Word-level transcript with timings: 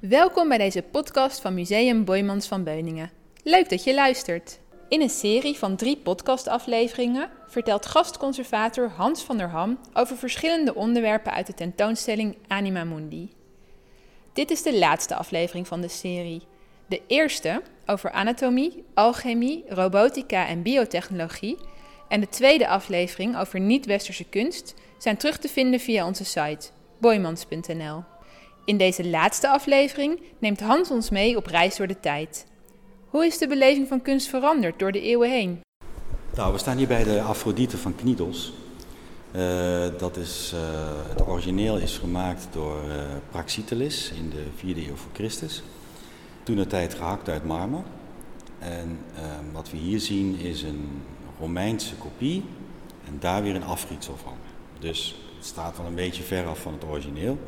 Welkom 0.00 0.48
bij 0.48 0.58
deze 0.58 0.82
podcast 0.82 1.40
van 1.40 1.54
Museum 1.54 2.04
Boymans 2.04 2.46
van 2.46 2.64
Beuningen. 2.64 3.10
Leuk 3.42 3.68
dat 3.68 3.84
je 3.84 3.94
luistert. 3.94 4.60
In 4.88 5.00
een 5.00 5.10
serie 5.10 5.58
van 5.58 5.76
drie 5.76 5.96
podcastafleveringen 5.96 7.30
vertelt 7.46 7.86
gastconservator 7.86 8.88
Hans 8.88 9.22
van 9.22 9.36
der 9.36 9.48
Ham 9.48 9.78
over 9.92 10.16
verschillende 10.16 10.74
onderwerpen 10.74 11.32
uit 11.32 11.46
de 11.46 11.54
tentoonstelling 11.54 12.36
Anima 12.46 12.84
Mundi. 12.84 13.32
Dit 14.32 14.50
is 14.50 14.62
de 14.62 14.78
laatste 14.78 15.14
aflevering 15.14 15.66
van 15.66 15.80
de 15.80 15.88
serie. 15.88 16.42
De 16.86 17.02
eerste 17.06 17.62
over 17.86 18.10
anatomie, 18.10 18.84
alchemie, 18.94 19.64
robotica 19.68 20.46
en 20.46 20.62
biotechnologie 20.62 21.58
en 22.08 22.20
de 22.20 22.28
tweede 22.28 22.68
aflevering 22.68 23.38
over 23.38 23.60
niet-westerse 23.60 24.24
kunst 24.24 24.74
zijn 24.98 25.16
terug 25.16 25.38
te 25.38 25.48
vinden 25.48 25.80
via 25.80 26.06
onze 26.06 26.24
site 26.24 26.68
boymans.nl. 26.98 28.09
In 28.70 28.76
deze 28.76 29.08
laatste 29.08 29.48
aflevering 29.48 30.20
neemt 30.38 30.60
Hans 30.60 30.90
ons 30.90 31.10
mee 31.10 31.36
op 31.36 31.46
reis 31.46 31.76
door 31.76 31.86
de 31.86 32.00
tijd. 32.00 32.46
Hoe 33.08 33.26
is 33.26 33.38
de 33.38 33.46
beleving 33.46 33.88
van 33.88 34.02
kunst 34.02 34.28
veranderd 34.28 34.78
door 34.78 34.92
de 34.92 35.00
eeuwen 35.00 35.30
heen? 35.30 35.60
Nou, 36.34 36.52
we 36.52 36.58
staan 36.58 36.76
hier 36.76 36.86
bij 36.86 37.04
de 37.04 37.20
Afrodite 37.20 37.78
van 37.78 37.94
Knidos. 37.94 38.52
Uh, 39.32 39.86
dat 39.98 40.16
is, 40.16 40.52
uh, 40.54 40.60
het 41.08 41.26
origineel 41.26 41.76
is 41.76 41.98
gemaakt 41.98 42.48
door 42.52 42.76
uh, 42.88 42.94
Praxiteles 43.30 44.12
in 44.16 44.30
de 44.30 44.44
4e 44.56 44.88
eeuw 44.88 44.96
voor 44.96 45.12
Christus. 45.12 45.62
Toen 46.42 46.56
de 46.56 46.66
tijd 46.66 46.94
gehakt 46.94 47.28
uit 47.28 47.44
marmer. 47.44 47.82
En 48.58 48.98
wat 49.52 49.70
we 49.70 49.76
hier 49.76 50.00
zien 50.00 50.38
is 50.38 50.62
een 50.62 51.02
Romeinse 51.38 51.94
kopie 51.94 52.44
en 53.06 53.16
daar 53.20 53.42
weer 53.42 53.54
een 53.54 53.64
afgietsel 53.64 54.16
van. 54.22 54.34
Dus 54.78 55.16
het 55.36 55.46
staat 55.46 55.76
wel 55.76 55.86
een 55.86 55.94
beetje 55.94 56.22
ver 56.22 56.46
af 56.46 56.58
van 56.58 56.72
het 56.72 56.84
origineel. 56.84 57.38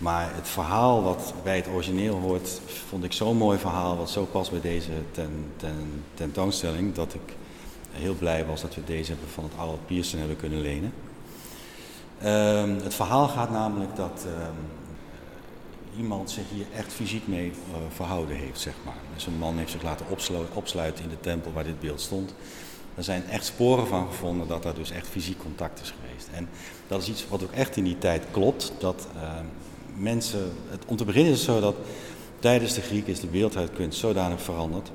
Maar 0.00 0.34
het 0.34 0.48
verhaal 0.48 1.02
wat 1.02 1.34
bij 1.42 1.56
het 1.56 1.68
origineel 1.68 2.18
hoort, 2.18 2.60
vond 2.88 3.04
ik 3.04 3.12
zo'n 3.12 3.36
mooi 3.36 3.58
verhaal, 3.58 3.96
wat 3.96 4.10
zo 4.10 4.24
past 4.24 4.50
bij 4.50 4.60
deze 4.60 4.90
ten, 5.10 5.52
ten, 5.56 6.04
tentoonstelling, 6.14 6.94
dat 6.94 7.14
ik 7.14 7.36
heel 7.90 8.14
blij 8.14 8.46
was 8.46 8.60
dat 8.60 8.74
we 8.74 8.84
deze 8.84 9.14
van 9.32 9.44
het 9.44 9.52
oude 9.56 9.78
Pierson 9.86 10.18
hebben 10.18 10.36
kunnen 10.36 10.60
lenen. 10.60 10.92
Um, 12.24 12.78
het 12.82 12.94
verhaal 12.94 13.28
gaat 13.28 13.50
namelijk 13.50 13.96
dat 13.96 14.26
um, 14.26 14.56
iemand 15.96 16.30
zich 16.30 16.44
hier 16.52 16.66
echt 16.76 16.92
fysiek 16.92 17.26
mee 17.26 17.46
uh, 17.48 17.76
verhouden 17.94 18.36
heeft, 18.36 18.60
zeg 18.60 18.74
maar. 18.84 18.98
Dus 19.14 19.26
een 19.26 19.38
man 19.38 19.58
heeft 19.58 19.70
zich 19.70 19.82
laten 19.82 20.06
opsluiten 20.54 21.04
in 21.04 21.10
de 21.10 21.20
tempel 21.20 21.52
waar 21.52 21.64
dit 21.64 21.80
beeld 21.80 22.00
stond. 22.00 22.34
Er 22.94 23.04
zijn 23.04 23.24
echt 23.26 23.44
sporen 23.44 23.86
van 23.86 24.06
gevonden 24.06 24.48
dat 24.48 24.64
er 24.64 24.74
dus 24.74 24.90
echt 24.90 25.08
fysiek 25.08 25.38
contact 25.38 25.80
is 25.80 25.94
geweest. 26.00 26.28
En 26.32 26.48
dat 26.86 27.02
is 27.02 27.08
iets 27.08 27.28
wat 27.28 27.42
ook 27.42 27.52
echt 27.52 27.76
in 27.76 27.84
die 27.84 27.98
tijd 27.98 28.24
klopt. 28.30 28.72
Dat 28.78 29.06
uh, 29.16 29.22
mensen, 30.00 30.52
het, 30.68 30.84
om 30.86 30.96
te 30.96 31.04
beginnen 31.04 31.32
is 31.32 31.38
het 31.38 31.46
zo 31.46 31.60
dat 31.60 31.76
tijdens 32.38 32.74
de 32.74 32.80
Grieken 32.80 33.12
is 33.12 33.20
de 33.20 33.26
beeldhouwkunst 33.26 33.98
zodanig 33.98 34.42
veranderd 34.42 34.90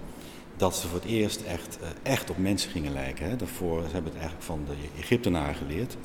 dat 0.57 0.75
ze 0.75 0.87
voor 0.87 0.99
het 0.99 1.09
eerst 1.09 1.41
echt, 1.41 1.77
uh, 1.81 1.87
echt 2.03 2.29
op 2.29 2.37
mensen 2.37 2.71
gingen 2.71 2.93
lijken. 2.93 3.29
Hè. 3.29 3.35
Daarvoor 3.35 3.81
hebben 3.81 4.03
het 4.03 4.13
eigenlijk 4.13 4.43
van 4.43 4.65
de 4.67 5.01
Egyptenaren 5.01 5.55
geleerd. 5.55 5.97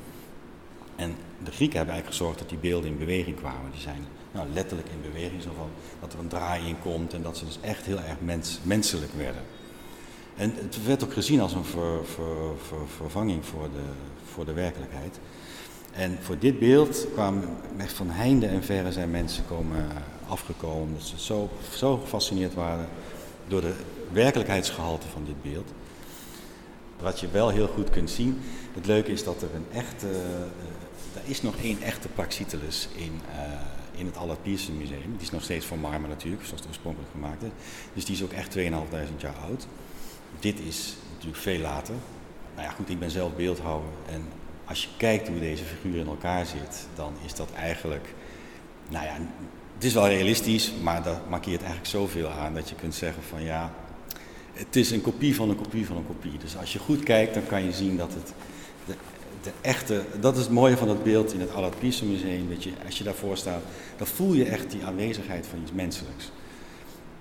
En 0.95 1.15
de 1.43 1.51
Grieken 1.51 1.77
hebben 1.77 1.93
eigenlijk 1.93 2.17
gezorgd 2.17 2.39
dat 2.39 2.49
die 2.49 2.57
beelden 2.57 2.89
in 2.89 2.97
beweging 2.97 3.35
kwamen. 3.35 3.71
Die 3.71 3.81
zijn 3.81 4.05
nou, 4.31 4.47
letterlijk 4.53 4.89
in 4.89 5.11
beweging, 5.11 5.41
zo 5.41 5.49
van 5.57 5.69
dat 5.99 6.13
er 6.13 6.19
een 6.19 6.27
draai 6.27 6.67
in 6.67 6.79
komt 6.81 7.13
en 7.13 7.21
dat 7.21 7.37
ze 7.37 7.45
dus 7.45 7.59
echt 7.61 7.85
heel 7.85 7.99
erg 7.99 8.19
mens, 8.19 8.59
menselijk 8.63 9.13
werden. 9.13 9.41
En 10.35 10.53
het 10.55 10.85
werd 10.85 11.03
ook 11.03 11.13
gezien 11.13 11.41
als 11.41 11.53
een 11.53 11.65
ver, 11.65 12.05
ver, 12.05 12.57
ver, 12.67 12.87
vervanging 12.97 13.45
voor 13.45 13.69
de, 13.73 13.91
voor 14.33 14.45
de 14.45 14.53
werkelijkheid. 14.53 15.19
En 15.91 16.17
voor 16.21 16.37
dit 16.39 16.59
beeld 16.59 17.07
kwamen 17.13 17.43
echt 17.77 17.93
van 17.93 18.09
heinde 18.09 18.45
en 18.45 18.63
verre 18.63 18.91
zijn 18.91 19.11
mensen 19.11 19.45
komen 19.47 19.85
afgekomen. 20.27 20.81
Omdat 20.81 21.03
ze 21.03 21.19
zo, 21.19 21.49
zo 21.75 21.97
gefascineerd 21.97 22.53
waren 22.53 22.87
door 23.47 23.61
de 23.61 23.73
werkelijkheidsgehalte 24.11 25.07
van 25.07 25.25
dit 25.25 25.51
beeld. 25.51 25.71
Wat 26.99 27.19
je 27.19 27.29
wel 27.29 27.49
heel 27.49 27.67
goed 27.67 27.89
kunt 27.89 28.09
zien, 28.09 28.41
het 28.73 28.85
leuke 28.85 29.11
is 29.11 29.23
dat 29.23 29.41
er 29.41 29.49
een 29.55 29.65
echte, 29.71 30.07
uh, 30.07 31.21
er 31.21 31.29
is 31.29 31.41
nog 31.41 31.55
één 31.55 31.81
echte 31.81 32.07
Praxiteles 32.07 32.87
in, 32.95 33.19
uh, 33.35 33.99
in 33.99 34.05
het 34.05 34.17
Allard 34.17 34.41
Pierson 34.41 34.77
Museum. 34.77 35.11
Die 35.11 35.21
is 35.21 35.31
nog 35.31 35.43
steeds 35.43 35.65
van 35.65 35.79
marmer 35.79 36.09
natuurlijk, 36.09 36.43
zoals 36.43 36.59
het 36.59 36.69
oorspronkelijk 36.69 37.11
gemaakt 37.11 37.43
is. 37.43 37.49
Dus 37.93 38.05
die 38.05 38.15
is 38.15 38.23
ook 38.23 38.31
echt 38.31 38.57
2.500 38.57 38.63
jaar 39.17 39.35
oud. 39.49 39.67
Dit 40.39 40.59
is 40.59 40.95
natuurlijk 41.13 41.41
veel 41.41 41.59
later. 41.59 41.95
Nou 42.55 42.67
ja, 42.67 42.73
goed, 42.73 42.89
ik 42.89 42.99
ben 42.99 43.11
zelf 43.11 43.35
beeldhouwer 43.35 43.89
en 44.09 44.25
als 44.71 44.83
je 44.83 44.89
kijkt 44.97 45.27
hoe 45.27 45.39
deze 45.39 45.63
figuur 45.63 45.99
in 45.99 46.07
elkaar 46.07 46.45
zit, 46.45 46.87
dan 46.95 47.13
is 47.25 47.33
dat 47.33 47.51
eigenlijk, 47.55 48.13
nou 48.89 49.05
ja, 49.05 49.13
het 49.75 49.83
is 49.83 49.93
wel 49.93 50.07
realistisch, 50.07 50.71
maar 50.81 51.03
dat 51.03 51.29
markeert 51.29 51.59
eigenlijk 51.59 51.89
zoveel 51.89 52.29
aan 52.29 52.53
dat 52.53 52.69
je 52.69 52.75
kunt 52.75 52.95
zeggen 52.95 53.23
van 53.23 53.43
ja, 53.43 53.73
het 54.53 54.75
is 54.75 54.91
een 54.91 55.01
kopie 55.01 55.35
van 55.35 55.49
een 55.49 55.55
kopie 55.55 55.85
van 55.85 55.97
een 55.97 56.05
kopie. 56.05 56.37
Dus 56.37 56.57
als 56.57 56.73
je 56.73 56.79
goed 56.79 57.03
kijkt, 57.03 57.33
dan 57.33 57.45
kan 57.45 57.63
je 57.63 57.71
zien 57.71 57.97
dat 57.97 58.13
het 58.13 58.33
de, 58.85 58.93
de 59.41 59.51
echte, 59.61 60.03
dat 60.19 60.35
is 60.37 60.43
het 60.43 60.51
mooie 60.51 60.77
van 60.77 60.89
het 60.89 61.03
beeld 61.03 61.33
in 61.33 61.39
het 61.39 61.53
Allard 61.53 61.79
Pierson 61.79 62.11
Museum, 62.11 62.49
dat 62.49 62.63
je, 62.63 62.71
als 62.85 62.97
je 62.97 63.03
daarvoor 63.03 63.37
staat, 63.37 63.61
dan 63.97 64.07
voel 64.07 64.33
je 64.33 64.45
echt 64.45 64.71
die 64.71 64.85
aanwezigheid 64.85 65.47
van 65.47 65.59
iets 65.61 65.71
menselijks. 65.71 66.31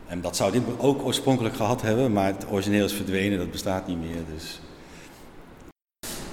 En 0.06 0.20
dat 0.20 0.36
zou 0.36 0.52
dit 0.52 0.62
ook 0.76 1.04
oorspronkelijk 1.04 1.56
gehad 1.56 1.82
hebben, 1.82 2.12
maar 2.12 2.26
het 2.26 2.46
origineel 2.50 2.84
is 2.84 2.92
verdwenen, 2.92 3.38
dat 3.38 3.50
bestaat 3.50 3.86
niet 3.86 4.00
meer. 4.00 4.22
Dus 4.34 4.60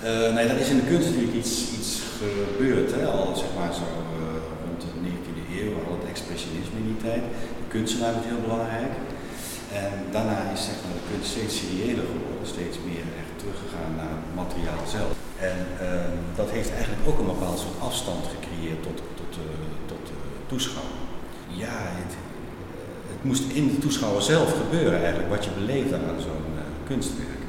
uh, 0.03 0.47
dat 0.51 0.59
is 0.63 0.69
in 0.73 0.79
de 0.81 0.89
kunst 0.91 1.07
natuurlijk 1.07 1.37
iets, 1.41 1.53
iets 1.77 1.91
gebeurd, 2.19 2.89
hè? 2.95 3.03
al 3.05 3.35
zeg 3.35 3.51
maar 3.57 3.73
zo 3.81 3.87
uh, 4.21 4.25
rond 4.63 4.81
de 4.85 4.93
19e 5.09 5.43
eeuw, 5.59 5.73
al 5.87 5.95
het 5.99 6.09
expressionisme 6.13 6.77
in 6.81 6.89
die 6.91 7.01
tijd. 7.07 7.23
De 7.61 7.67
kunstenaar 7.75 8.13
werd 8.13 8.29
heel 8.31 8.45
belangrijk. 8.47 8.93
En 9.83 9.93
daarna 10.15 10.39
is 10.55 10.63
zeg 10.69 10.77
maar, 10.83 10.97
de 10.99 11.07
kunst 11.11 11.29
steeds 11.33 11.55
seriëler 11.61 12.05
geworden, 12.11 12.47
steeds 12.55 12.77
meer 12.87 13.05
echt 13.21 13.33
teruggegaan 13.41 13.91
naar 13.99 14.13
het 14.17 14.33
materiaal 14.41 14.83
zelf. 14.97 15.11
En 15.51 15.59
uh, 15.81 16.11
dat 16.39 16.49
heeft 16.55 16.71
eigenlijk 16.77 17.03
ook 17.09 17.19
een 17.19 17.33
bepaald 17.35 17.59
soort 17.63 17.79
afstand 17.89 18.23
gecreëerd 18.33 18.81
tot, 18.87 18.97
tot, 19.19 19.31
tot 19.91 20.03
de 20.09 20.17
toeschouwer. 20.51 21.01
Ja, 21.63 21.77
het, 22.01 22.13
het, 23.11 23.21
moest 23.29 23.43
in 23.59 23.65
de 23.73 23.79
toeschouwer 23.85 24.23
zelf 24.33 24.49
gebeuren 24.63 24.99
eigenlijk, 25.05 25.29
wat 25.35 25.45
je 25.45 25.59
beleefde 25.59 25.95
aan 25.95 26.21
zo'n 26.27 26.47
kunstwerk. 26.89 27.43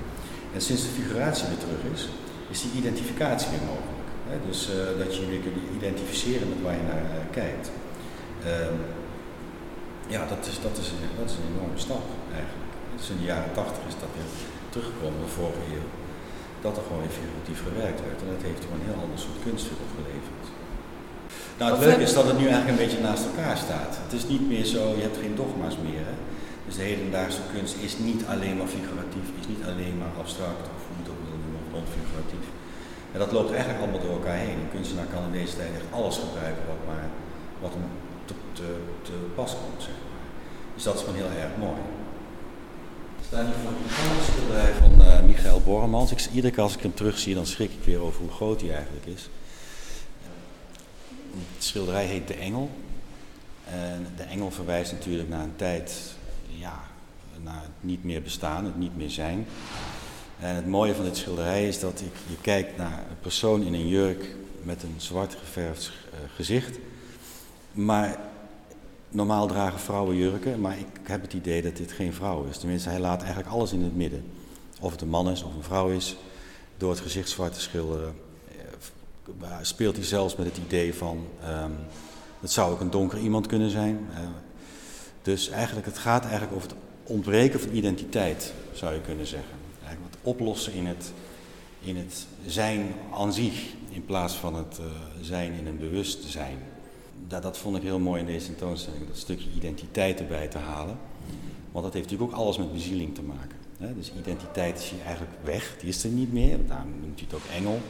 En 0.54 0.60
sinds 0.60 0.82
de 0.82 0.96
figuratie 0.98 1.48
weer 1.48 1.62
terug 1.64 1.82
is, 1.94 2.02
is 2.52 2.60
die 2.62 2.74
identificatie 2.80 3.50
weer 3.54 3.66
mogelijk. 3.72 4.08
Hè? 4.30 4.36
Dus 4.48 4.60
uh, 4.68 4.74
dat 5.02 5.10
je 5.16 5.30
weer 5.32 5.44
kunt 5.46 5.58
identificeren 5.78 6.48
met 6.52 6.60
waar 6.64 6.78
je 6.80 6.86
naar 6.92 7.06
uh, 7.10 7.18
kijkt. 7.40 7.66
Uh, 8.50 8.76
ja, 10.14 10.22
dat 10.32 10.42
is, 10.50 10.56
dat, 10.66 10.76
is, 10.82 10.88
dat 11.20 11.28
is 11.30 11.36
een 11.36 11.50
enorme 11.52 11.80
stap 11.86 12.06
eigenlijk. 12.38 12.70
Dus 12.98 13.06
in 13.12 13.20
de 13.20 13.30
jaren 13.32 13.52
tachtig 13.58 13.82
is 13.90 13.98
dat 14.02 14.12
weer 14.16 14.30
teruggekomen, 14.72 15.20
de 15.26 15.36
vorige 15.38 15.64
eeuw, 15.74 15.88
dat 16.64 16.74
er 16.76 16.84
gewoon 16.86 17.02
weer 17.04 17.16
figuratief 17.18 17.60
gewerkt 17.68 18.00
werd. 18.08 18.18
En 18.22 18.30
dat 18.34 18.44
heeft 18.48 18.62
gewoon 18.64 18.80
een 18.80 18.90
heel 18.90 19.02
ander 19.04 19.20
soort 19.24 19.40
kunst 19.46 19.66
weer 19.68 19.82
opgeleverd. 19.86 20.44
Nou, 21.58 21.68
het 21.74 21.84
leuke 21.86 22.06
is 22.08 22.16
dat 22.18 22.28
het 22.30 22.38
nu 22.40 22.46
eigenlijk 22.48 22.74
een 22.74 22.84
beetje 22.84 23.06
naast 23.08 23.24
elkaar 23.30 23.56
staat. 23.66 23.92
Het 24.04 24.14
is 24.18 24.24
niet 24.32 24.44
meer 24.52 24.66
zo, 24.74 24.82
je 24.98 25.06
hebt 25.06 25.22
geen 25.24 25.38
dogma's 25.42 25.76
meer. 25.86 26.04
Hè? 26.10 26.16
Dus 26.66 26.76
de 26.78 26.88
hedendaagse 26.90 27.44
kunst 27.54 27.74
is 27.86 27.94
niet 28.08 28.22
alleen 28.32 28.56
maar 28.58 28.70
figuratief, 28.76 29.26
is 29.40 29.48
niet 29.52 29.64
alleen 29.70 29.96
maar 30.00 30.14
abstract 30.22 30.66
of 30.76 30.82
En 33.12 33.18
dat 33.18 33.32
loopt 33.32 33.50
eigenlijk 33.50 33.80
allemaal 33.80 34.00
door 34.00 34.12
elkaar 34.12 34.36
heen. 34.36 34.58
Een 34.58 34.70
kunstenaar 34.70 35.06
kan 35.06 35.24
in 35.24 35.32
deze 35.32 35.56
tijd 35.56 35.74
echt 35.74 35.92
alles 35.92 36.16
gebruiken 36.16 36.62
wat, 36.66 36.82
maar, 36.86 37.08
wat 37.60 37.72
hem 37.72 37.84
te, 39.02 39.12
pas 39.34 39.52
komt. 39.52 39.82
Zeg 39.82 39.90
maar. 39.90 40.26
Dus 40.74 40.82
dat 40.82 40.94
is 40.94 41.00
gewoon 41.00 41.14
heel 41.14 41.42
erg 41.42 41.56
mooi. 41.58 41.80
We 43.18 43.24
staan 43.24 43.44
hier 43.44 43.54
voor 43.62 43.70
een 43.70 44.24
schilderij 44.24 44.72
van 44.72 44.92
uh, 45.00 45.20
Michael 45.20 45.60
Borremans. 45.60 46.10
Ik, 46.10 46.28
iedere 46.32 46.54
keer 46.54 46.62
als 46.62 46.76
ik 46.76 46.82
hem 46.82 46.94
terugzie, 46.94 47.34
dan 47.34 47.46
schrik 47.46 47.70
ik 47.72 47.84
weer 47.84 48.00
over 48.00 48.20
hoe 48.20 48.30
groot 48.30 48.60
hij 48.60 48.74
eigenlijk 48.74 49.06
is. 49.06 49.28
Het 51.54 51.64
schilderij 51.64 52.04
heet 52.04 52.28
De 52.28 52.34
Engel. 52.34 52.70
En 53.70 54.06
de 54.16 54.22
engel 54.22 54.50
verwijst 54.50 54.92
natuurlijk 54.92 55.28
naar 55.28 55.42
een 55.42 55.56
tijd, 55.56 56.14
ja, 56.46 56.80
naar 57.42 57.62
het 57.62 57.70
niet 57.80 58.04
meer 58.04 58.22
bestaan, 58.22 58.64
het 58.64 58.78
niet 58.78 58.96
meer 58.96 59.10
zijn. 59.10 59.46
En 60.40 60.54
het 60.54 60.66
mooie 60.66 60.94
van 60.94 61.04
dit 61.04 61.16
schilderij 61.16 61.68
is 61.68 61.80
dat 61.80 62.00
ik, 62.00 62.12
je 62.28 62.36
kijkt 62.40 62.76
naar 62.76 62.98
een 63.10 63.20
persoon 63.20 63.62
in 63.62 63.74
een 63.74 63.88
jurk 63.88 64.34
met 64.62 64.82
een 64.82 64.94
zwart 64.96 65.34
geverfd 65.34 65.92
uh, 66.12 66.18
gezicht. 66.34 66.78
Maar 67.72 68.18
normaal 69.08 69.46
dragen 69.46 69.80
vrouwen 69.80 70.16
jurken, 70.16 70.60
maar 70.60 70.78
ik 70.78 70.86
heb 71.02 71.22
het 71.22 71.32
idee 71.32 71.62
dat 71.62 71.76
dit 71.76 71.92
geen 71.92 72.12
vrouw 72.12 72.44
is. 72.44 72.58
Tenminste, 72.58 72.88
hij 72.88 73.00
laat 73.00 73.22
eigenlijk 73.22 73.50
alles 73.50 73.72
in 73.72 73.82
het 73.82 73.96
midden. 73.96 74.24
Of 74.80 74.92
het 74.92 75.00
een 75.00 75.08
man 75.08 75.30
is 75.30 75.42
of 75.42 75.54
een 75.54 75.62
vrouw 75.62 75.88
is, 75.90 76.16
door 76.76 76.90
het 76.90 77.00
gezicht 77.00 77.28
zwart 77.28 77.54
te 77.54 77.60
schilderen, 77.60 78.14
uh, 79.42 79.56
speelt 79.62 79.96
hij 79.96 80.04
zelfs 80.04 80.36
met 80.36 80.46
het 80.46 80.56
idee 80.56 80.94
van, 80.94 81.26
um, 81.64 81.76
het 82.40 82.52
zou 82.52 82.72
ook 82.72 82.80
een 82.80 82.90
donker 82.90 83.18
iemand 83.18 83.46
kunnen 83.46 83.70
zijn. 83.70 84.08
Dus 85.22 85.48
eigenlijk, 85.48 85.86
het 85.86 85.98
gaat 85.98 86.22
eigenlijk 86.22 86.54
over 86.54 86.68
het 86.68 86.78
ontbreken 87.02 87.60
van 87.60 87.72
identiteit, 87.72 88.52
zou 88.72 88.94
je 88.94 89.00
kunnen 89.00 89.26
zeggen 89.26 89.57
oplossen 90.28 90.72
in 90.72 90.86
het, 90.86 91.12
in 91.80 91.96
het 91.96 92.26
zijn 92.46 92.94
aan 93.14 93.32
zich, 93.32 93.64
in 93.90 94.04
plaats 94.04 94.34
van 94.34 94.54
het 94.54 94.78
uh, 94.80 94.86
zijn 95.20 95.52
in 95.52 95.66
een 95.66 95.78
bewustzijn. 95.78 96.58
ja, 97.28 97.40
dat 97.40 97.58
vond 97.58 97.76
ik 97.76 97.82
heel 97.82 97.98
mooi 97.98 98.20
in 98.20 98.26
deze 98.26 98.46
tentoonstelling, 98.46 99.06
dat 99.06 99.16
stukje 99.16 99.48
identiteit 99.56 100.20
erbij 100.20 100.48
te 100.48 100.58
halen. 100.58 100.98
Want 101.72 101.84
dat 101.84 101.92
heeft 101.92 102.10
natuurlijk 102.10 102.32
ook 102.32 102.44
alles 102.44 102.58
met 102.58 102.72
bezieling 102.72 103.14
te 103.14 103.22
maken. 103.22 103.56
Hè? 103.78 103.94
Dus 103.94 104.12
identiteit 104.18 104.78
is 104.78 104.90
hier 104.90 105.04
eigenlijk 105.04 105.36
weg, 105.44 105.76
die 105.80 105.88
is 105.88 106.04
er 106.04 106.10
niet 106.10 106.32
meer, 106.32 106.66
daarom 106.66 106.90
noemt 107.00 107.20
hij 107.20 107.28
het 107.30 107.34
ook 107.34 107.56
engel. 107.56 107.80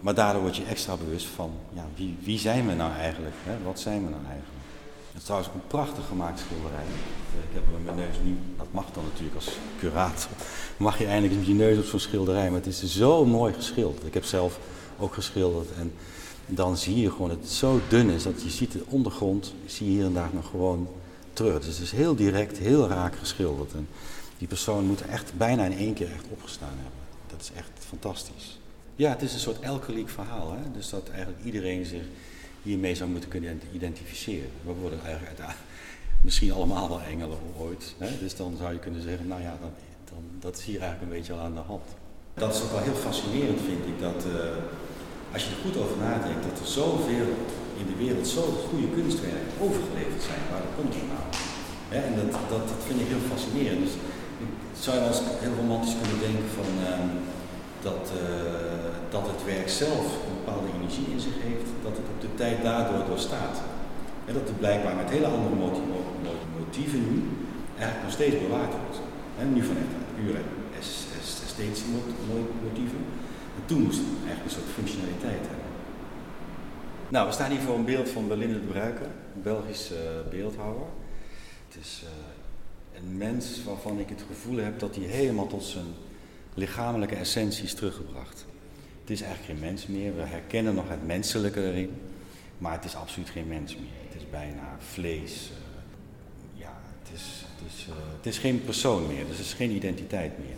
Maar 0.00 0.14
daardoor 0.14 0.42
word 0.42 0.56
je 0.56 0.64
extra 0.64 0.96
bewust 0.96 1.26
van, 1.26 1.50
ja, 1.72 1.86
wie, 1.94 2.16
wie 2.22 2.38
zijn 2.38 2.66
we 2.66 2.74
nou 2.74 2.92
eigenlijk? 2.92 3.34
Hè? 3.42 3.62
Wat 3.64 3.80
zijn 3.80 4.04
we 4.04 4.10
nou 4.10 4.22
eigenlijk? 4.24 4.65
Het 5.16 5.24
is 5.24 5.30
trouwens 5.30 5.54
ook 5.54 5.62
een 5.62 5.78
prachtig 5.78 6.06
gemaakt 6.06 6.40
schilderij. 6.40 6.84
Ik 7.48 7.54
heb 7.54 7.62
met 7.72 7.84
mijn 7.84 7.96
neus 7.96 8.16
nu, 8.24 8.36
dat 8.56 8.66
mag 8.70 8.84
dan 8.92 9.04
natuurlijk 9.04 9.34
als 9.34 9.48
curator, 9.78 10.30
mag 10.76 10.98
je 10.98 11.06
eindelijk 11.06 11.34
met 11.38 11.46
je 11.46 11.54
neus 11.54 11.78
op 11.78 11.84
zo'n 11.84 11.98
schilderij. 11.98 12.50
Maar 12.50 12.60
het 12.62 12.66
is 12.66 12.84
zo 12.84 13.24
mooi 13.24 13.52
geschilderd. 13.52 14.06
Ik 14.06 14.14
heb 14.14 14.24
zelf 14.24 14.58
ook 14.98 15.14
geschilderd 15.14 15.72
en 15.72 15.92
dan 16.46 16.76
zie 16.76 17.00
je 17.00 17.10
gewoon 17.10 17.28
dat 17.28 17.38
het 17.40 17.50
zo 17.50 17.80
dun 17.88 18.10
is 18.10 18.22
dat 18.22 18.42
je 18.42 18.50
ziet 18.50 18.72
de 18.72 18.84
ondergrond, 18.88 19.54
zie 19.66 19.86
je 19.86 19.92
hier 19.92 20.04
en 20.04 20.12
daar 20.12 20.30
nog 20.32 20.50
gewoon 20.50 20.88
terug. 21.32 21.64
Dus 21.64 21.74
het 21.74 21.84
is 21.84 21.92
heel 21.92 22.14
direct, 22.14 22.58
heel 22.58 22.88
raak 22.88 23.16
geschilderd. 23.16 23.72
En 23.72 23.88
die 24.38 24.48
persoon 24.48 24.84
moet 24.84 25.02
echt 25.02 25.32
bijna 25.36 25.64
in 25.64 25.78
één 25.78 25.94
keer 25.94 26.12
echt 26.12 26.24
opgestaan 26.30 26.74
hebben. 26.74 27.00
Dat 27.26 27.40
is 27.40 27.50
echt 27.56 27.70
fantastisch. 27.78 28.58
Ja, 28.96 29.10
het 29.10 29.22
is 29.22 29.32
een 29.32 29.40
soort 29.40 29.60
elkeliek 29.60 30.08
verhaal. 30.08 30.52
Hè? 30.52 30.72
Dus 30.72 30.90
dat 30.90 31.08
eigenlijk 31.08 31.44
iedereen 31.44 31.84
zich 31.84 32.02
hiermee 32.66 32.94
zou 32.94 33.10
moeten 33.10 33.30
kunnen 33.30 33.60
identificeren. 33.72 34.50
We 34.64 34.72
worden 34.72 35.00
eigenlijk 35.04 35.40
misschien 36.20 36.52
allemaal 36.52 36.88
wel 36.88 37.02
engelen 37.12 37.38
ooit. 37.58 37.94
Hè? 37.98 38.08
Dus 38.20 38.36
dan 38.36 38.56
zou 38.60 38.72
je 38.72 38.78
kunnen 38.78 39.02
zeggen, 39.02 39.26
nou 39.26 39.42
ja, 39.42 39.54
dan, 39.60 39.72
dan, 40.10 40.22
dat 40.40 40.58
is 40.58 40.64
hier 40.64 40.80
eigenlijk 40.80 41.02
een 41.02 41.18
beetje 41.18 41.32
al 41.32 41.44
aan 41.46 41.58
de 41.60 41.68
hand. 41.72 41.86
Dat 42.34 42.54
is 42.54 42.62
ook 42.62 42.72
wel 42.76 42.86
heel 42.88 43.00
fascinerend, 43.08 43.60
vind 43.70 43.84
ik, 43.92 43.98
dat 44.08 44.20
uh, 44.34 45.34
als 45.34 45.42
je 45.44 45.50
er 45.50 45.64
goed 45.64 45.76
over 45.82 45.96
nadenkt, 46.08 46.42
dat 46.48 46.58
er 46.62 46.70
zoveel 46.80 47.28
in 47.80 47.86
de 47.90 47.98
wereld 48.04 48.26
zo 48.36 48.42
goede 48.68 48.88
kunstwerken 48.96 49.52
overgeleverd 49.66 50.22
zijn. 50.30 50.42
Waar 50.52 50.66
komt 50.76 50.94
het 50.98 51.08
nou? 51.14 51.26
En 52.00 52.08
dat, 52.20 52.32
dat, 52.54 52.66
vind 52.86 53.00
ik 53.00 53.08
heel 53.12 53.26
fascinerend. 53.32 53.88
Dus 54.70 54.84
zou 54.84 54.92
je 54.96 55.06
eens 55.06 55.22
heel 55.44 55.56
romantisch 55.60 55.98
kunnen 56.00 56.20
denken 56.26 56.48
van... 56.58 56.70
Uh, 56.88 57.04
dat, 57.82 58.12
uh, 58.22 58.30
dat 59.10 59.26
het 59.32 59.44
werk 59.44 59.68
zelf 59.68 60.06
een 60.26 60.36
bepaalde 60.40 60.68
energie 60.78 61.06
in 61.14 61.20
zich 61.20 61.38
heeft, 61.48 61.68
dat 61.82 61.96
het 61.96 62.08
op 62.14 62.20
de 62.20 62.34
tijd 62.34 62.62
daardoor 62.62 63.04
doorstaat. 63.08 63.56
En 64.24 64.34
dat 64.34 64.48
het 64.48 64.58
blijkbaar 64.58 64.94
met 64.94 65.10
hele 65.10 65.26
andere 65.26 65.54
motieven 66.58 67.00
nu 67.10 67.22
eigenlijk 67.78 68.02
nog 68.02 68.12
steeds 68.12 68.38
bewaard 68.44 68.72
wordt. 68.82 68.98
En 69.38 69.52
nu 69.52 69.62
vanuit 69.62 69.92
pure 70.16 70.40
esthetische 70.78 71.86
motieven. 72.62 73.02
En 73.56 73.62
toen 73.66 73.82
moest 73.82 73.98
het 73.98 74.06
eigenlijk 74.26 74.44
een 74.44 74.56
soort 74.58 74.74
functionaliteit 74.74 75.44
hebben. 75.50 75.66
Nou, 77.08 77.26
we 77.26 77.32
staan 77.32 77.50
hier 77.50 77.60
voor 77.60 77.74
een 77.74 77.84
beeld 77.84 78.08
van 78.08 78.28
Belinda 78.28 78.54
de 78.54 78.72
Bruiker, 78.72 79.06
een 79.34 79.42
Belgisch 79.42 79.92
uh, 79.92 79.98
beeldhouwer. 80.30 80.86
Het 81.68 81.84
is 81.84 82.02
uh, 82.04 83.00
een 83.00 83.16
mens 83.16 83.64
waarvan 83.64 83.98
ik 83.98 84.08
het 84.08 84.22
gevoel 84.28 84.56
heb 84.56 84.78
dat 84.78 84.94
hij 84.96 85.04
helemaal 85.04 85.46
tot 85.46 85.64
zijn 85.64 85.86
lichamelijke 86.56 87.14
essentie 87.14 87.64
is 87.64 87.74
teruggebracht. 87.74 88.46
Het 89.00 89.10
is 89.10 89.20
eigenlijk 89.20 89.52
geen 89.52 89.68
mens 89.68 89.86
meer. 89.86 90.16
We 90.16 90.22
herkennen 90.22 90.74
nog 90.74 90.88
het 90.88 91.06
menselijke 91.06 91.62
erin. 91.62 91.90
Maar 92.58 92.72
het 92.72 92.84
is 92.84 92.94
absoluut 92.94 93.30
geen 93.30 93.46
mens 93.46 93.76
meer. 93.76 93.90
Het 94.08 94.22
is 94.22 94.30
bijna 94.30 94.76
vlees. 94.78 95.50
Uh, 95.50 96.60
ja, 96.60 96.78
het 97.02 97.14
is, 97.14 97.44
het, 97.56 97.72
is, 97.72 97.86
uh, 97.88 97.94
het 98.16 98.26
is 98.26 98.38
geen 98.38 98.64
persoon 98.64 99.06
meer. 99.06 99.26
Dus 99.26 99.36
het 99.36 99.46
is 99.46 99.52
geen 99.52 99.70
identiteit 99.70 100.38
meer. 100.38 100.56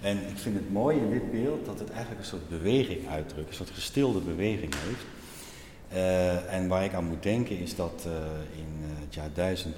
En 0.00 0.28
ik 0.28 0.38
vind 0.38 0.54
het 0.54 0.72
mooi 0.72 0.98
in 0.98 1.10
dit 1.10 1.30
beeld 1.30 1.66
dat 1.66 1.78
het 1.78 1.90
eigenlijk 1.90 2.20
een 2.20 2.26
soort 2.26 2.48
beweging 2.48 3.08
uitdrukt. 3.08 3.48
Een 3.48 3.54
soort 3.54 3.70
gestilde 3.70 4.20
beweging 4.20 4.74
heeft. 4.74 5.04
Uh, 5.92 6.52
en 6.52 6.68
waar 6.68 6.84
ik 6.84 6.92
aan 6.92 7.04
moet 7.04 7.22
denken 7.22 7.58
is 7.58 7.76
dat 7.76 8.08
in 8.56 8.90
het 9.00 9.14
jaar 9.14 9.32
1000 9.32 9.76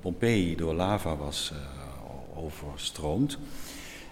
Pompeii 0.00 0.56
door 0.56 0.74
lava 0.74 1.16
was 1.16 1.52
overstroomd. 2.34 3.38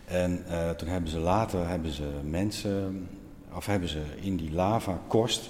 En 0.07 0.45
uh, 0.51 0.71
toen 0.71 0.89
hebben 0.89 1.11
ze 1.11 1.19
later 1.19 1.69
hebben 1.69 1.93
ze 1.93 2.09
mensen, 2.25 3.09
of 3.55 3.67
hebben 3.67 3.89
ze 3.89 4.03
in 4.21 4.37
die 4.37 4.53
lavakorst, 4.53 5.49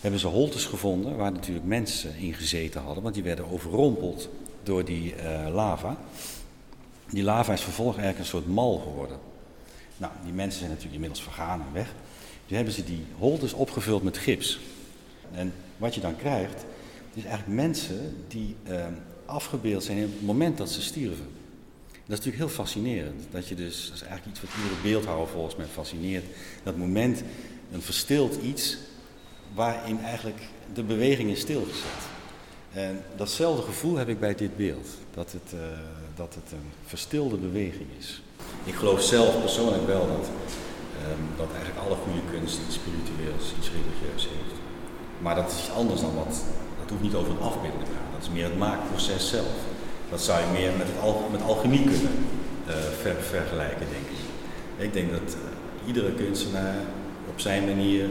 hebben 0.00 0.20
ze 0.20 0.26
holtes 0.26 0.64
gevonden 0.64 1.16
waar 1.16 1.32
natuurlijk 1.32 1.66
mensen 1.66 2.16
in 2.16 2.34
gezeten 2.34 2.80
hadden, 2.80 3.02
want 3.02 3.14
die 3.14 3.24
werden 3.24 3.50
overrompeld 3.50 4.28
door 4.62 4.84
die 4.84 5.14
uh, 5.14 5.54
lava. 5.54 5.96
Die 7.10 7.22
lava 7.22 7.52
is 7.52 7.60
vervolgens 7.60 7.98
eigenlijk 7.98 8.32
een 8.32 8.38
soort 8.38 8.54
mal 8.54 8.78
geworden. 8.78 9.18
Nou, 9.96 10.12
die 10.24 10.32
mensen 10.32 10.58
zijn 10.58 10.70
natuurlijk 10.70 10.94
inmiddels 10.94 11.22
vergaan 11.22 11.60
en 11.60 11.72
weg. 11.72 11.92
Dus 12.46 12.56
hebben 12.56 12.74
ze 12.74 12.84
die 12.84 13.04
holtes 13.18 13.52
opgevuld 13.52 14.02
met 14.02 14.18
gips. 14.18 14.60
En 15.32 15.52
wat 15.76 15.94
je 15.94 16.00
dan 16.00 16.16
krijgt, 16.16 16.64
is 17.14 17.24
eigenlijk 17.24 17.60
mensen 17.62 18.16
die 18.28 18.56
uh, 18.68 18.84
afgebeeld 19.24 19.84
zijn 19.84 20.04
op 20.04 20.12
het 20.12 20.26
moment 20.26 20.58
dat 20.58 20.70
ze 20.70 20.82
stierven. 20.82 21.26
Dat 22.10 22.18
is 22.18 22.24
natuurlijk 22.24 22.52
heel 22.52 22.64
fascinerend. 22.64 23.22
Dat 23.30 23.48
je 23.48 23.54
dus, 23.54 23.90
is 23.94 24.02
eigenlijk 24.02 24.26
iets 24.26 24.40
wat 24.40 24.50
iedere 24.56 24.80
beeldhouwer 24.82 25.28
volgens 25.28 25.56
mij 25.56 25.66
fascineert. 25.66 26.24
Dat 26.62 26.76
moment, 26.76 27.22
een 27.72 27.82
verstild 27.82 28.42
iets, 28.42 28.76
waarin 29.54 30.00
eigenlijk 30.04 30.40
de 30.74 30.82
beweging 30.82 31.30
is 31.30 31.40
stilgezet. 31.40 32.00
En 32.72 33.02
datzelfde 33.16 33.62
gevoel 33.62 33.96
heb 33.96 34.08
ik 34.08 34.20
bij 34.20 34.34
dit 34.34 34.56
beeld. 34.56 34.88
Dat 35.14 35.32
het, 35.32 35.52
uh, 35.54 35.60
dat 36.14 36.34
het 36.34 36.52
een 36.52 36.70
verstilde 36.84 37.36
beweging 37.36 37.88
is. 37.98 38.22
Ik 38.64 38.74
geloof 38.74 39.02
zelf 39.02 39.40
persoonlijk 39.40 39.86
wel 39.86 40.06
dat, 40.06 40.26
um, 40.26 41.26
dat 41.36 41.48
eigenlijk 41.54 41.86
alle 41.86 41.96
goede 41.96 42.22
kunst 42.30 42.58
iets 42.66 42.74
spiritueels, 42.74 43.52
iets 43.58 43.70
religieus 43.70 44.28
heeft. 44.34 44.60
Maar 45.18 45.34
dat 45.34 45.50
is 45.50 45.58
iets 45.58 45.70
anders 45.70 46.00
dan 46.00 46.14
wat, 46.14 46.44
dat 46.80 46.90
hoeft 46.90 47.02
niet 47.02 47.14
over 47.14 47.30
een 47.30 47.46
afbeelding 47.50 47.84
te 47.84 47.90
gaan. 47.96 48.12
Dat 48.12 48.22
is 48.22 48.30
meer 48.30 48.44
het 48.44 48.58
maakproces 48.58 49.28
zelf. 49.28 49.78
Dat 50.10 50.20
zou 50.20 50.40
je 50.40 50.46
meer 50.52 50.72
met, 50.78 50.86
al, 51.02 51.28
met 51.30 51.42
alchemie 51.42 51.84
kunnen 51.84 52.26
uh, 52.68 52.74
ver, 53.02 53.16
vergelijken, 53.20 53.86
denk 53.90 54.06
ik. 54.10 54.18
Ik 54.76 54.92
denk 54.92 55.10
dat 55.10 55.36
uh, 55.36 55.86
iedere 55.86 56.12
kunstenaar 56.12 56.76
op 57.28 57.40
zijn 57.40 57.64
manier 57.64 58.08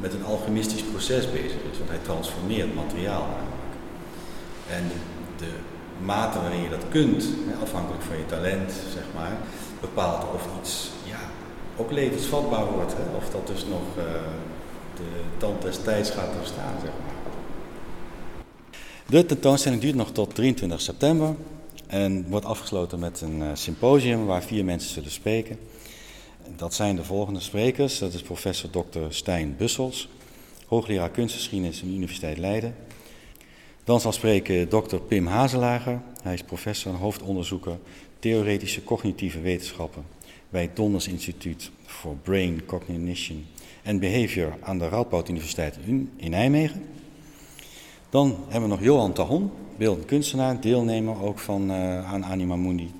met 0.00 0.12
een 0.12 0.24
alchemistisch 0.24 0.82
proces 0.82 1.30
bezig 1.30 1.60
is, 1.70 1.78
want 1.78 1.90
hij 1.90 1.98
transformeert 2.02 2.74
materiaal 2.74 3.20
namelijk. 3.20 3.74
En 4.70 4.90
de, 5.36 5.50
mate 6.04 6.40
waarin 6.40 6.62
je 6.62 6.68
dat 6.68 6.84
kunt, 6.88 7.24
afhankelijk 7.62 8.02
van 8.02 8.16
je 8.16 8.26
talent, 8.26 8.72
zeg 8.92 9.04
maar, 9.14 9.36
bepaalt 9.80 10.24
of 10.34 10.46
iets 10.60 10.90
ja, 11.04 11.20
ook 11.76 11.90
levensvatbaar 11.90 12.66
wordt, 12.66 12.92
hè? 12.92 13.16
of 13.16 13.30
dat 13.30 13.46
dus 13.46 13.64
nog 13.66 13.86
uh, 13.98 14.04
de 14.96 15.36
tand 15.36 15.62
des 15.62 15.78
tijds 15.82 16.10
gaat 16.10 16.32
doorstaan, 16.36 16.74
zeg 16.82 16.90
maar. 17.04 17.13
De 19.06 19.26
tentoonstelling 19.26 19.80
duurt 19.80 19.94
nog 19.94 20.12
tot 20.12 20.34
23 20.34 20.80
september 20.80 21.36
en 21.86 22.28
wordt 22.28 22.46
afgesloten 22.46 22.98
met 22.98 23.20
een 23.20 23.38
uh, 23.38 23.48
symposium 23.52 24.26
waar 24.26 24.42
vier 24.42 24.64
mensen 24.64 24.90
zullen 24.90 25.10
spreken. 25.10 25.58
Dat 26.56 26.74
zijn 26.74 26.96
de 26.96 27.04
volgende 27.04 27.40
sprekers. 27.40 27.98
Dat 27.98 28.14
is 28.14 28.22
professor 28.22 28.70
Dr. 28.70 28.98
Stijn 29.08 29.56
Bussels, 29.56 30.08
hoogleraar 30.66 31.10
kunstgeschiedenis 31.10 31.82
aan 31.82 31.88
de 31.88 31.94
Universiteit 31.94 32.38
Leiden. 32.38 32.74
Dan 33.84 34.00
zal 34.00 34.12
spreken 34.12 34.68
Dr. 34.68 34.96
Pim 34.96 35.26
Hazelager. 35.26 36.00
Hij 36.22 36.34
is 36.34 36.42
professor 36.42 36.92
en 36.92 36.98
hoofdonderzoeker 36.98 37.78
theoretische 38.18 38.84
cognitieve 38.84 39.40
wetenschappen 39.40 40.04
bij 40.48 40.62
het 40.62 40.76
Donders 40.76 41.08
Instituut 41.08 41.70
voor 41.84 42.16
Brain 42.16 42.64
Cognition 42.64 43.46
and 43.84 44.00
Behavior 44.00 44.56
aan 44.60 44.78
de 44.78 44.88
Radboud 44.88 45.28
Universiteit 45.28 45.78
in 46.16 46.30
Nijmegen. 46.30 46.82
Dan 48.14 48.36
hebben 48.48 48.68
we 48.68 48.74
nog 48.74 48.84
Johan 48.84 49.12
Tahon, 49.12 49.52
beeldend 49.76 50.06
kunstenaar, 50.06 50.60
deelnemer 50.60 51.22
ook 51.22 51.38
van, 51.38 51.70
uh, 51.70 52.12
aan 52.12 52.24
Anima 52.24 52.56
Mundi. 52.56 52.92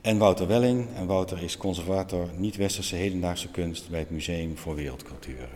En 0.00 0.18
Wouter 0.18 0.46
Welling. 0.46 0.86
En 0.96 1.06
Wouter 1.06 1.42
is 1.42 1.56
conservator 1.56 2.28
niet-westerse 2.36 2.96
hedendaagse 2.96 3.50
kunst 3.50 3.90
bij 3.90 3.98
het 3.98 4.10
Museum 4.10 4.56
voor 4.56 4.74
Wereldcultuur. 4.74 5.48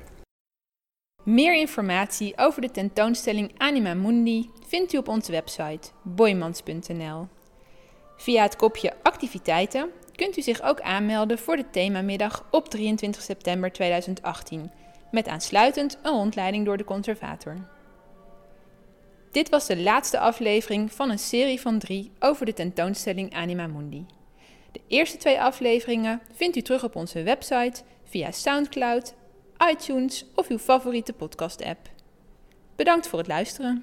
Meer 1.22 1.56
informatie 1.56 2.32
over 2.36 2.60
de 2.60 2.70
tentoonstelling 2.70 3.52
Anima 3.56 3.94
Mundi 3.94 4.50
vindt 4.66 4.92
u 4.92 4.98
op 4.98 5.08
onze 5.08 5.32
website 5.32 5.90
boymans.nl. 6.02 7.26
Via 8.16 8.42
het 8.42 8.56
kopje 8.56 8.92
activiteiten 9.02 9.90
kunt 10.12 10.36
u 10.36 10.42
zich 10.42 10.62
ook 10.62 10.80
aanmelden 10.80 11.38
voor 11.38 11.56
de 11.56 11.70
themamiddag 11.70 12.44
op 12.50 12.68
23 12.68 13.22
september 13.22 13.72
2018, 13.72 14.70
met 15.10 15.28
aansluitend 15.28 15.98
een 16.02 16.12
rondleiding 16.12 16.64
door 16.64 16.76
de 16.76 16.84
conservator. 16.84 17.56
Dit 19.34 19.48
was 19.48 19.66
de 19.66 19.76
laatste 19.76 20.18
aflevering 20.18 20.92
van 20.92 21.10
een 21.10 21.18
serie 21.18 21.60
van 21.60 21.78
drie 21.78 22.10
over 22.18 22.46
de 22.46 22.52
tentoonstelling 22.52 23.34
Anima 23.34 23.66
Mundi. 23.66 24.06
De 24.72 24.80
eerste 24.88 25.16
twee 25.16 25.40
afleveringen 25.40 26.20
vindt 26.32 26.56
u 26.56 26.62
terug 26.62 26.84
op 26.84 26.96
onze 26.96 27.22
website 27.22 27.82
via 28.04 28.30
SoundCloud, 28.30 29.14
iTunes 29.70 30.24
of 30.34 30.48
uw 30.48 30.58
favoriete 30.58 31.12
podcast-app. 31.12 31.88
Bedankt 32.76 33.06
voor 33.06 33.18
het 33.18 33.28
luisteren. 33.28 33.82